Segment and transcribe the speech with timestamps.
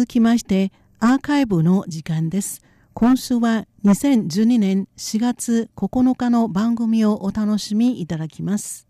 [0.00, 2.62] 続きましてアーカイブの時間です。
[2.94, 8.86] 今週は2012年4月9日の番組をお楽しみいただきます。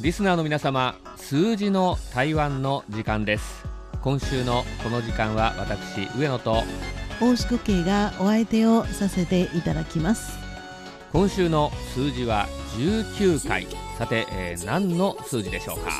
[0.00, 3.64] リスナーの皆様、数字の台湾の時間です。
[4.02, 6.62] 今週のこの時間は私上野と
[7.20, 10.49] 大宿慶がお相手をさせていただきます。
[11.12, 12.46] 今週の数字は
[12.78, 13.66] 19回。
[13.98, 15.90] さて、えー、何の数字でしょうか？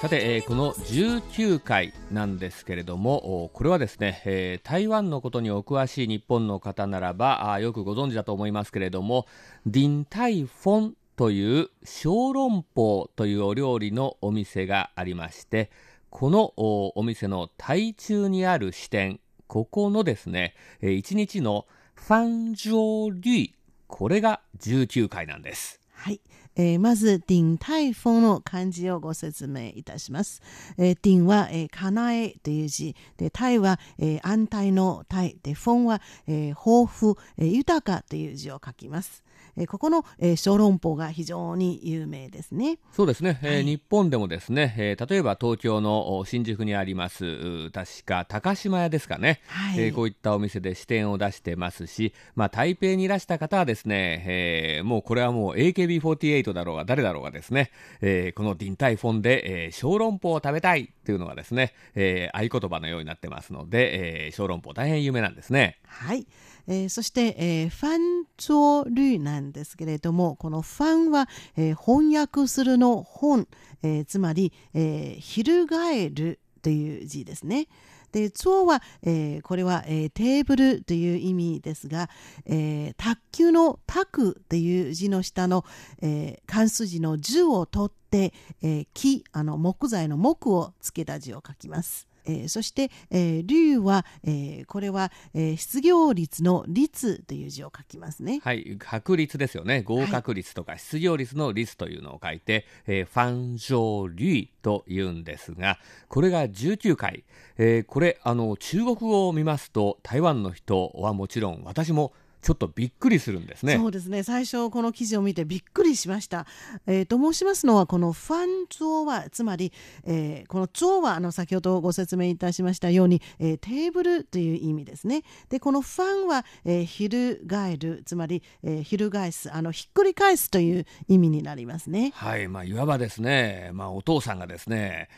[0.00, 9.26] さて、えー、この19回なんですけれどもこれはですね、えー、台湾のことにお詳しい日本の方ならばあよくご存知だと思いますけれども
[9.66, 15.70] ディンタイフォンという小籠包というお料理のお店がありまして
[16.10, 23.50] このお店の台中にある支店、ここのですね、1日の翻桌率、
[23.86, 25.80] これが19回なんです。
[25.92, 26.20] はい。
[26.56, 30.42] えー、まず、ディンタイフォンの漢字をご説明いたします。
[30.78, 32.96] えー、ディンは、えー、かなえという字。
[33.16, 35.38] で、泰は、えー、安泰のタイ。
[35.42, 39.22] で、フォンは、えー、豊富、えー、豊かという字を書きます。
[39.56, 42.78] えー、ここの、えー、小籠包が非常に有名ですね。
[42.92, 65.78] そうですね、はい、えー、日本でもですね、えー、例えば東京の新宿にあります確か高島屋ですかね、はい、えー、こういったお店で支店を出してますし、まあ、台北にいらした方はですね、えー、もうこれはもう AKB48 だろうが誰だろうがですね、えー、このディンタイフォンで、えー、小籠包を食べたいっていうのがですね、えー、合言葉のようになってますので、えー、小籠包大変有名なんですね。
[65.86, 66.26] はい。
[66.66, 73.48] えー、そして、えー、ファンチョルなんですけれども、このファンは、えー、翻訳するの本、
[73.82, 77.68] えー、つまり、えー、翻るという字ですね。
[78.12, 82.10] で、蝶は、えー、これは、えー、テーブルという意味ですが、
[82.44, 85.64] えー、卓球の卓という字の下の、
[86.02, 88.32] えー、関数字の10を取って、
[88.62, 92.09] え、木、あの木材の木をつけた字を書きます。
[92.24, 98.40] えー、そして、えー、竜は、えー、これは、えー、失業率の率という字を書きますね。
[98.42, 99.82] はい、確率ですよね。
[99.82, 102.64] 合格率とか失業率の率というのを書いて、はい、
[102.98, 105.78] えー、ファンジョーリーと言うんですが、
[106.08, 107.24] これが19回。
[107.58, 112.12] えー、これ、あの、中国語を見ますと、台湾の人はもちろん、私も
[112.42, 113.76] ちょっとびっくりするんですね。
[113.76, 114.22] そうですね。
[114.22, 116.46] 最初この記事を見てびっくりしました。
[116.86, 119.72] えー、と申しますのはこのファン桌はつまり、
[120.04, 125.22] えー、このゾーはあの先ほどご説明いたしましたように、えー、テーブルという意味ですね。
[125.48, 132.12] でこのファンは、えー、翻るつまり、えー、翻すあのひっくり返すという意味になりますね。
[132.14, 135.08] はいまあいわばですねまあお父さんがですね。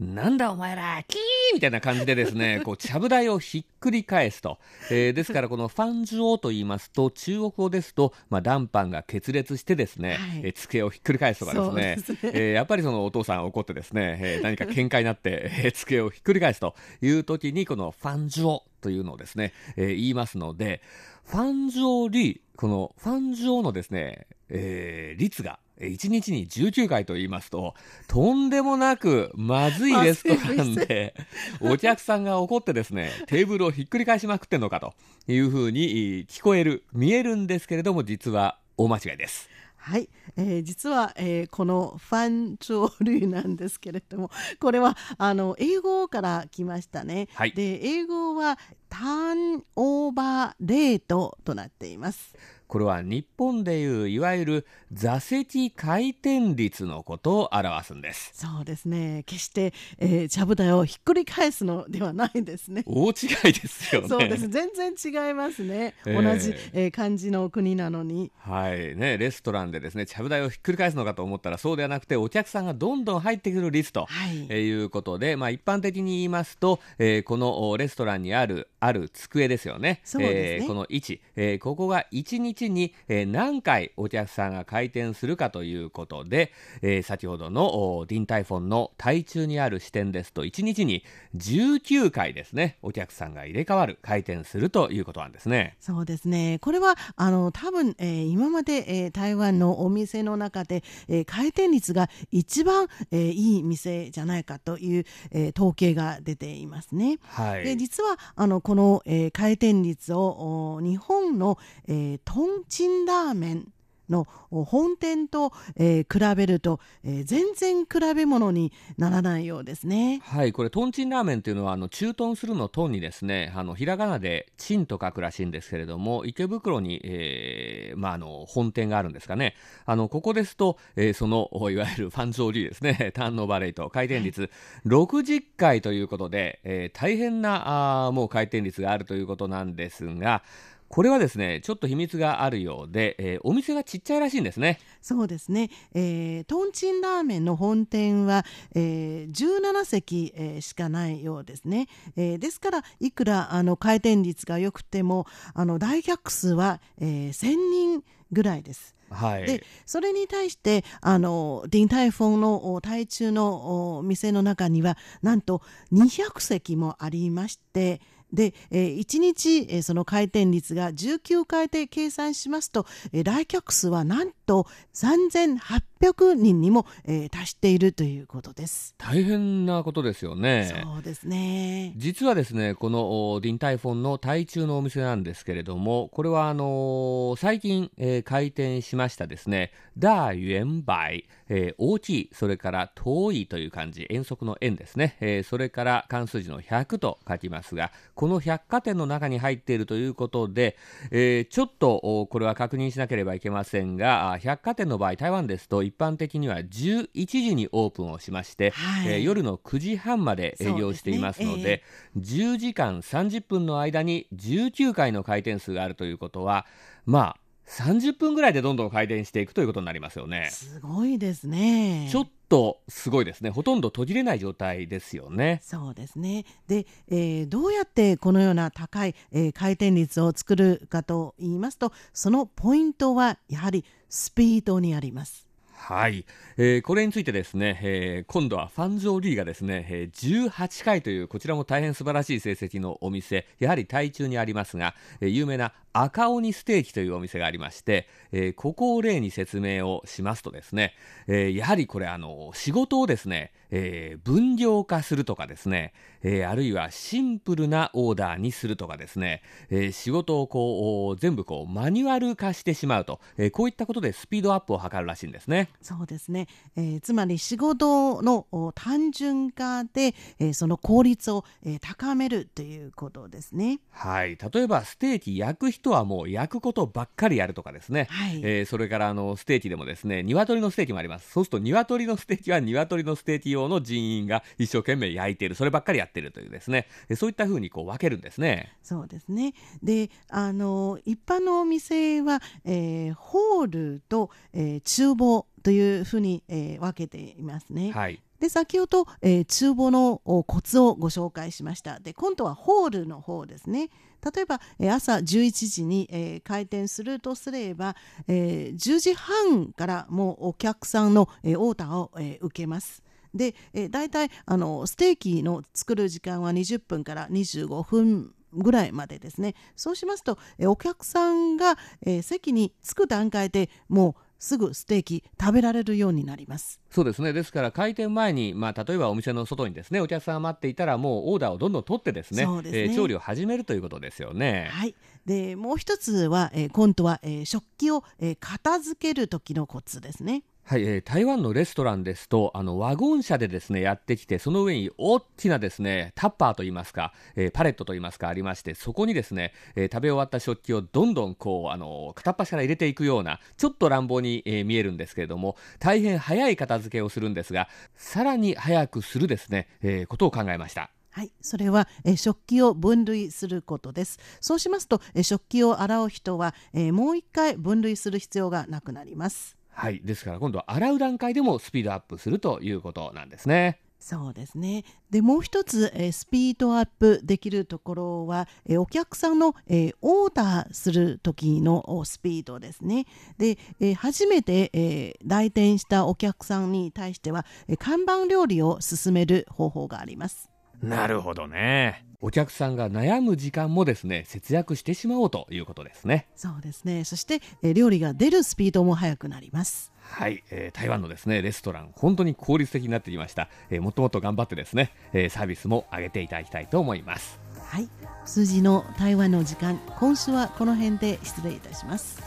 [0.00, 1.20] なんだお前ら、キー
[1.54, 4.58] みたいな感じでですね、 こう、ちゃぶ台をひっくり返すと。
[4.90, 12.18] えー、ですから、このファンジュオと言いますと、中国語ですと、まあ、談判が決裂してですね、はい、えー、机をひっくり返すとかですね、すね。
[12.22, 20.80] えー、やっぱりそのお父さん怒ってですね、えー、何か喧嘩になって、えー、机をひっくり返すという時に、このファンジュオというのをですね、えー、言いますので、
[21.26, 27.74] ファンジョーリこのファンジョーのですね、えー、率が1日に19回と言いますと、
[28.06, 31.14] とんでもなくまずいレストランで、
[31.60, 34.94] お客さんが怒ってですね、テーブルをひっくり返しまくってんのかと
[35.26, 39.50] いうふうに聞こえる、見えるんですけれども、実は大間違いです。
[39.82, 44.30] はい、えー、実は、えー、このファン潮流なんですけれども
[44.60, 48.58] これはあの英語から来ましたね、はい、で英語は
[48.88, 52.34] ターンオーバーレートとなっています。
[52.70, 58.30] これは日本でいういわゆる座席回転率のことを表すんです。
[58.32, 59.24] そうですね。
[59.26, 62.84] 決して、えー、ちゃぶ台をひっくり返すのではないですね。
[62.86, 64.08] 大違いですよね。
[64.08, 64.48] そうです。
[64.48, 68.30] 全然違いますね、えー、同じ、えー、漢字の国なのに。
[68.38, 68.94] はい。
[68.94, 74.46] ねレストランでですねちゃぶ台をひっくり返すのかと思ったらそうではなくてお客さんがどんどん入ってくる率と、はい。
[74.48, 80.00] えー、いうことで、まあ、一般的に言いますと、えー、このレストランにあるある机ですよね。
[80.04, 91.04] そうですね、えー、この位置、えー、ここが1日日に、え何回お客さんが回転するかということで、え先ほどのディンタイフォンの台中にある支店ですと1日に
[91.36, 95.76] 19回ですねお客さんが入れ替わる回転するということなんですね。
[95.80, 96.58] そうですね。
[96.60, 113.72] これはあの多分、えー、今まで、えー、台湾のお店の中で、えー、回転率が一番、えー、いい店じゃないかという、えー、統計が出ていますね、はい、で実はあのこの、えー、回転率を日本の、えー、トンチンラーメン
[114.10, 120.20] の本店と、えー、比べると、えー、全然比べ物にならないようですね。
[120.24, 129.54] はい、これトンチンラーメンというのはあの中トンするのトンにですね、あのひらがなでチンと書くらしいんですけれども、池袋に、えー、まああの本店があるんですかね。
[129.86, 134.50] あのここですと、えー、そのいわゆるファンゾーリーですね、 ターンオーバーレイト回転率
[134.86, 140.42] 60回ということで、えー、大変なあもう回転率があるということなんですが。
[140.90, 144.80] これはですねちょっと秘密があるようで、えー、お店がちっちゃいらしいんですね。
[145.00, 148.44] そうですね、えー、トンチンラーメンの本店は、
[148.74, 158.96] えー、17席、えー、しかないようですね、えー、ですからいくらあの回転率が良くてもあの大客数は、えー、1000人ぐらいです。
[159.10, 168.00] はい、でそれに対してあのディンタイフォンの台中の店の中にはなんと200席もありまして
[168.32, 175.89] で、えー、1日、えー、その回転率が19回で計算しますと、えー、来客数はなんと3800
[176.34, 178.94] 人にも、えー、達しているということです。
[178.96, 180.72] 大変なことですよね。
[180.82, 181.92] そうですね。
[181.96, 189.72] 実はですねこのディンタイフォンの台中のお店なんですけれどもこれはあのー、最近、えー、開店しましたですね。
[189.98, 200.76] ダーユエンバイ、えー、大きいそれから遠いという漢字遠足の円ですね、えー、それから関数字の100と書きますがこの百貨店の中に入っているということで、
[201.10, 211.82] えー、ちょっとこれは確認しなければいけませんが百貨店の場合台湾ですと一般的には11時にオープンをしまして、はい、えー、夜の9時半まで営業していますのでで、ね
[212.16, 216.64] えー、10時間30分の間に19回の回転数があるということは
[217.04, 217.36] まあ
[217.70, 220.48] 30分ぐらいでどんどん回転していくということになりますよね。
[220.50, 222.08] すごいですね。
[222.10, 223.50] ちょっとすごいですね。
[223.50, 225.60] ほとんど途切れない状態ですよね。
[225.62, 226.44] そうですね。
[226.66, 235.49] で、えー、どうやってこのような高い、えー、回転率を作るかと言いますと、そのポイントはやはりスピードにあります。
[235.80, 236.26] はい、
[236.58, 250.94] えー、これについてですね、えー、今度は翻桌率がですね、えー、18回というこちらも大変素晴らしい成績のお店やはり台中にありますが、えー、有名な赤鬼ステーキというお店がありまして、え、ここを例に説明をしますとですね、
[251.26, 265.68] え、やはりこれあの仕事をですね、えー、分業化するとかですね、えー、あるいはシンプルなオーダーにするとかですね、えー、仕事をこう全部こうマニュアル化してしまうと、えー、こういったことでスピードアップを図るらしいんですね。
[265.80, 266.46] そうですね、
[266.76, 273.80] えー、つまり仕事の単純化で、えー、その効率を、えー、高めるということですね。
[273.90, 274.36] はい。
[274.36, 281.30] 例えばステーキ焼く人はもう焼くことばっかりやるとかですね、はい、えー、それからあのステーキでもですね鶏のステーキもあります。
[281.30, 285.54] そうすると鶏のステーキは鶏のステーキ用の人員が一生懸命焼いている。
[285.54, 286.86] そればっかりやってるというですね。
[287.16, 288.72] そういったふうにこう分けるんですね。
[288.82, 289.54] そうですね。
[289.82, 297.92] であの一般のお店は、えー、ホールと、えー、厨房というふうに、えー、分けていますね。
[297.92, 298.20] はい。
[298.40, 302.00] で先ほど、えー、厨房のコツをご紹介しました。
[302.00, 303.90] で今度はホールの方ですね。
[304.34, 307.96] 例えば、えー、朝11時に、えー、開店するとすれば、
[308.28, 313.02] えー、10時半からもうお客さんの、えー、オーダーを、えー、受けます
[313.34, 319.54] で、えー、大体あのステーキの作る時間は20分から25分ぐらいまでですね。
[319.76, 326.80] そうしますと、えー、お客さんが、えー、席に着く段階でもうすぐステーキ食べられるようになります。
[326.90, 327.34] そうですね。
[327.34, 334.70] ですから開店前に、まあ、例えばお店の外にですねお客さんが待っていたらもうオーダーをどんどん取ってですねね、えー、調理を始めるということですよね。
[334.72, 334.94] はい。
[335.26, 340.42] でもう一つは、えー、今度は、えー、食器を、えー、片付ける時のコツですね。
[340.64, 360.90] はい、えー、台湾のレストランですとあのワゴン車でですねやってきてその上に大きなですねタッパーといいますか、えー、パレットといいますかありましてそこにですね、えー、食べ終わった食器をどんどんこうあの片っ端から入れていくようなちょっと乱暴に、えー、見えるんですけれども大変早い片付けをするんですがさらに早くするですね、えー、ことを考えました。
[361.12, 364.20] はい、それは、え食器を分類することです。
[364.40, 369.59] そうしますと、え食器を洗う人は、えもう一回分類する必要がなくなります。
[369.80, 373.80] はい、ですから今度は洗う段階でもスピードアップするということなんですね。
[373.98, 374.84] そうですね。
[375.10, 383.06] でもう一つ、えスピードアップできるところは、えお客さんの、えオーダーする時のスピードですね。
[383.38, 390.50] で、え初めて、え来店したお客さんに対しては、え看板料理を勧める方法があります。
[390.82, 396.26] なるほどねお客さんが悩む時間もですね節約してしまおうということですね。
[396.36, 397.04] そうですね。
[397.04, 399.92] そして、え料理が出るスピードも速くなります。
[400.02, 407.38] はい、えー、台湾のですねレストラン本当に効率的になってきました、えー、もっともっと頑張ってですね、えー、サービスも上げていただきたいと思います。
[407.64, 407.88] はい。
[408.24, 412.22] 数字の台湾の時間今週はこの辺で失礼いたします。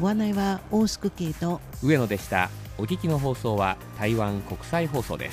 [0.00, 1.60] ご案内は大宿慶と。
[1.82, 2.50] 上野でした。
[2.76, 5.32] お聞きの放送は台湾国際放送です